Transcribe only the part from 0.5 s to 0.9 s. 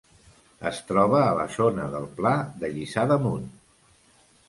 Es